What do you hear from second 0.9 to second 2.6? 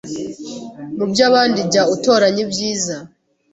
Mu by’abandi jya utoranya